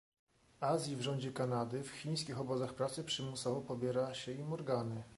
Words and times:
Azji 0.61 0.95
w 0.95 1.01
rządzie 1.01 1.33
Kanady, 1.33 1.83
w 1.83 1.89
Chińskich 1.91 2.39
obozach 2.39 2.73
pracy 2.73 3.03
przymusowo 3.03 3.61
pobiera 3.61 4.13
się 4.13 4.31
im 4.31 4.53
organy 4.53 5.03